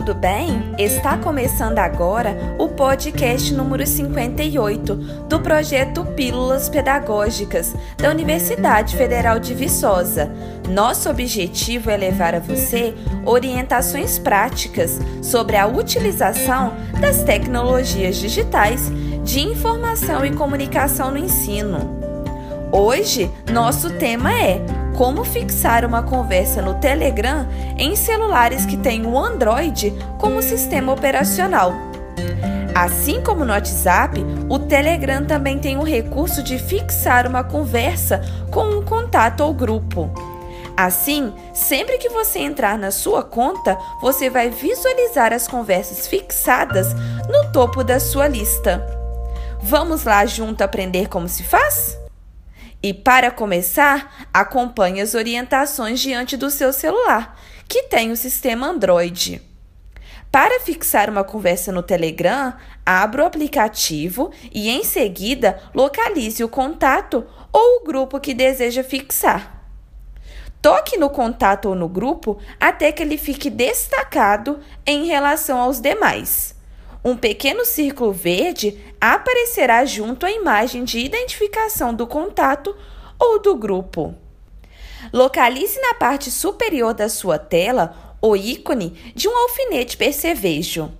tudo 0.00 0.14
bem? 0.14 0.74
Está 0.78 1.18
começando 1.18 1.78
agora 1.78 2.34
o 2.58 2.68
podcast 2.68 3.52
número 3.52 3.86
58 3.86 4.94
do 5.28 5.40
projeto 5.40 6.06
Pílulas 6.16 6.70
Pedagógicas 6.70 7.74
da 7.98 8.08
Universidade 8.08 8.96
Federal 8.96 9.38
de 9.38 9.52
Viçosa. 9.52 10.32
Nosso 10.70 11.10
objetivo 11.10 11.90
é 11.90 11.98
levar 11.98 12.34
a 12.34 12.38
você 12.38 12.94
orientações 13.26 14.18
práticas 14.18 14.98
sobre 15.22 15.56
a 15.56 15.66
utilização 15.66 16.72
das 16.98 17.22
tecnologias 17.22 18.16
digitais 18.16 18.90
de 19.22 19.40
informação 19.40 20.24
e 20.24 20.34
comunicação 20.34 21.10
no 21.10 21.18
ensino. 21.18 22.00
Hoje, 22.72 23.30
nosso 23.52 23.90
tema 23.98 24.32
é 24.32 24.62
como 25.00 25.24
fixar 25.24 25.82
uma 25.86 26.02
conversa 26.02 26.60
no 26.60 26.74
Telegram 26.74 27.48
em 27.78 27.96
celulares 27.96 28.66
que 28.66 28.76
têm 28.76 29.06
o 29.06 29.18
Android 29.18 29.94
como 30.18 30.42
sistema 30.42 30.92
operacional. 30.92 31.72
Assim 32.74 33.22
como 33.22 33.42
no 33.42 33.50
WhatsApp, 33.50 34.22
o 34.46 34.58
Telegram 34.58 35.24
também 35.24 35.58
tem 35.58 35.78
o 35.78 35.82
recurso 35.82 36.42
de 36.42 36.58
fixar 36.58 37.26
uma 37.26 37.42
conversa 37.42 38.20
com 38.50 38.64
um 38.64 38.84
contato 38.84 39.40
ou 39.40 39.54
grupo. 39.54 40.10
Assim, 40.76 41.32
sempre 41.54 41.96
que 41.96 42.10
você 42.10 42.40
entrar 42.40 42.76
na 42.76 42.90
sua 42.90 43.22
conta, 43.22 43.78
você 44.02 44.28
vai 44.28 44.50
visualizar 44.50 45.32
as 45.32 45.48
conversas 45.48 46.06
fixadas 46.06 46.92
no 47.26 47.50
topo 47.52 47.82
da 47.82 47.98
sua 47.98 48.28
lista. 48.28 48.86
Vamos 49.62 50.04
lá 50.04 50.26
junto 50.26 50.60
aprender 50.60 51.08
como 51.08 51.26
se 51.26 51.42
faz? 51.42 51.99
E 52.82 52.94
para 52.94 53.30
começar, 53.30 54.28
acompanhe 54.32 55.02
as 55.02 55.14
orientações 55.14 56.00
diante 56.00 56.36
do 56.36 56.50
seu 56.50 56.72
celular, 56.72 57.38
que 57.68 57.82
tem 57.84 58.10
o 58.10 58.16
sistema 58.16 58.68
Android. 58.68 59.42
Para 60.32 60.60
fixar 60.60 61.10
uma 61.10 61.24
conversa 61.24 61.72
no 61.72 61.82
Telegram, 61.82 62.54
abra 62.86 63.24
o 63.24 63.26
aplicativo 63.26 64.30
e 64.52 64.70
em 64.70 64.82
seguida 64.82 65.60
localize 65.74 66.42
o 66.42 66.48
contato 66.48 67.26
ou 67.52 67.80
o 67.80 67.84
grupo 67.84 68.18
que 68.20 68.32
deseja 68.32 68.82
fixar. 68.82 69.60
Toque 70.62 70.96
no 70.96 71.10
contato 71.10 71.68
ou 71.68 71.74
no 71.74 71.88
grupo 71.88 72.38
até 72.58 72.92
que 72.92 73.02
ele 73.02 73.18
fique 73.18 73.50
destacado 73.50 74.60
em 74.86 75.06
relação 75.06 75.58
aos 75.58 75.80
demais 75.80 76.59
um 77.04 77.16
pequeno 77.16 77.64
círculo 77.64 78.12
verde 78.12 78.78
aparecerá 79.00 79.84
junto 79.84 80.26
à 80.26 80.30
imagem 80.30 80.84
de 80.84 80.98
identificação 80.98 81.94
do 81.94 82.06
contato 82.06 82.76
ou 83.18 83.40
do 83.40 83.54
grupo. 83.54 84.14
Localize 85.12 85.80
na 85.80 85.94
parte 85.94 86.30
superior 86.30 86.92
da 86.92 87.08
sua 87.08 87.38
tela 87.38 88.16
o 88.20 88.36
ícone 88.36 88.90
de 89.14 89.28
um 89.28 89.36
alfinete 89.36 89.96
percevejo. 89.96 90.92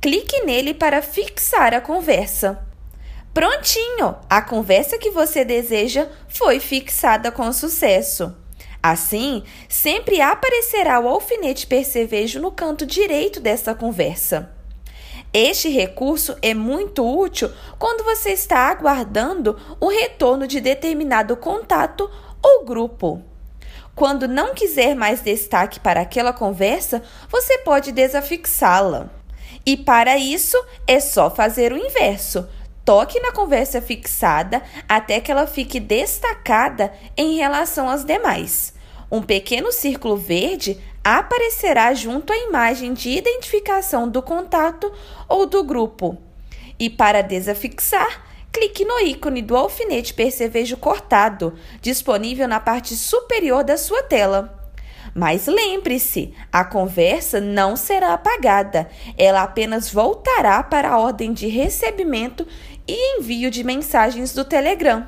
Clique 0.00 0.44
nele 0.44 0.74
para 0.74 1.02
fixar 1.02 1.74
a 1.74 1.80
conversa. 1.80 2.64
Prontinho! 3.34 4.16
A 4.28 4.42
conversa 4.42 4.98
que 4.98 5.10
você 5.10 5.44
deseja 5.44 6.08
foi 6.28 6.60
fixada 6.60 7.32
com 7.32 7.52
sucesso. 7.52 8.36
Assim, 8.82 9.42
sempre 9.68 10.20
aparecerá 10.20 11.00
o 11.00 11.08
alfinete 11.08 11.66
percevejo 11.66 12.40
no 12.40 12.50
canto 12.50 12.84
direito 12.84 13.40
dessa 13.40 13.74
conversa. 13.74 14.50
Este 15.32 15.70
recurso 15.70 16.36
é 16.42 16.52
muito 16.52 17.02
útil 17.02 17.50
quando 17.78 18.04
você 18.04 18.30
está 18.30 18.68
aguardando 18.68 19.58
o 19.80 19.88
retorno 19.88 20.46
de 20.46 20.60
determinado 20.60 21.36
contato 21.38 22.10
ou 22.42 22.66
grupo. 22.66 23.22
Quando 23.94 24.28
não 24.28 24.54
quiser 24.54 24.94
mais 24.94 25.22
destaque 25.22 25.80
para 25.80 26.02
aquela 26.02 26.34
conversa, 26.34 27.02
você 27.30 27.58
pode 27.58 27.92
desafixá-la. 27.92 29.08
E 29.64 29.74
para 29.74 30.18
isso 30.18 30.62
é 30.86 31.00
só 31.00 31.30
fazer 31.30 31.72
o 31.72 31.78
inverso. 31.78 32.46
Toque 32.84 33.18
na 33.20 33.32
conversa 33.32 33.80
fixada 33.80 34.62
até 34.86 35.18
que 35.18 35.30
ela 35.30 35.46
fique 35.46 35.80
destacada 35.80 36.92
em 37.16 37.36
relação 37.36 37.88
às 37.88 38.04
demais. 38.04 38.74
Um 39.10 39.22
pequeno 39.22 39.70
círculo 39.72 40.16
verde 40.16 40.78
aparecerá 41.04 41.92
junto 41.94 42.32
à 42.32 42.36
imagem 42.36 42.94
de 42.94 43.10
identificação 43.10 44.08
do 44.08 44.22
contato 44.22 44.92
ou 45.28 45.46
do 45.46 45.64
grupo. 45.64 46.16
E 46.78 46.88
para 46.88 47.22
desafixar, 47.22 48.24
clique 48.52 48.84
no 48.84 49.00
ícone 49.00 49.42
do 49.42 49.56
alfinete 49.56 50.14
percevejo 50.14 50.76
cortado, 50.76 51.54
disponível 51.80 52.46
na 52.46 52.60
parte 52.60 52.94
superior 52.94 53.64
da 53.64 53.76
sua 53.76 54.02
tela. 54.02 54.58
Mas 55.14 55.46
lembre-se, 55.46 56.32
a 56.50 56.64
conversa 56.64 57.40
não 57.40 57.76
será 57.76 58.14
apagada, 58.14 58.88
ela 59.18 59.42
apenas 59.42 59.90
voltará 59.90 60.62
para 60.62 60.90
a 60.90 60.98
ordem 60.98 61.32
de 61.32 61.48
recebimento 61.48 62.46
e 62.86 63.18
envio 63.18 63.50
de 63.50 63.62
mensagens 63.62 64.32
do 64.32 64.44
Telegram. 64.44 65.06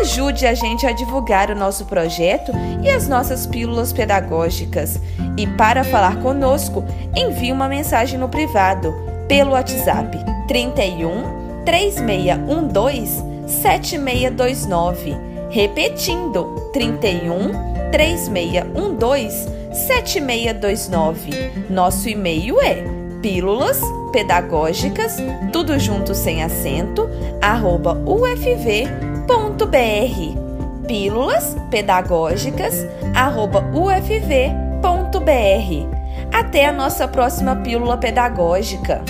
Ajude 0.00 0.46
a 0.46 0.52
gente 0.52 0.86
a 0.86 0.92
divulgar 0.92 1.50
o 1.50 1.54
nosso 1.54 1.86
projeto 1.86 2.52
e 2.82 2.90
as 2.90 3.08
nossas 3.08 3.46
pílulas 3.46 3.94
pedagógicas. 3.94 5.00
E 5.38 5.46
para 5.46 5.82
falar 5.84 6.20
conosco, 6.20 6.84
envie 7.14 7.50
uma 7.50 7.66
mensagem 7.66 8.18
no 8.18 8.28
privado 8.28 8.94
pelo 9.26 9.52
WhatsApp 9.52 10.18
31 10.48 11.64
3612 11.64 13.24
7629. 13.46 15.16
Repetindo, 15.48 16.70
31 16.74 17.52
3612 17.90 19.48
7629. 19.72 21.30
Nosso 21.70 22.06
e-mail 22.08 22.60
é 22.60 22.84
pílulas 23.22 23.80
pedagógicas, 24.12 25.16
tudo 25.52 25.78
junto 25.78 26.14
sem 26.14 26.42
acento, 26.42 27.08
arroba 27.40 27.94
ufv 28.06 29.05
ufv.br. 29.26 30.86
Pílulas 30.86 31.56
pedagógicas 31.70 32.86
ufv.br. 33.74 34.06
Até 36.32 36.66
a 36.66 36.72
nossa 36.72 37.08
próxima 37.08 37.56
pílula 37.56 37.96
pedagógica. 37.96 39.02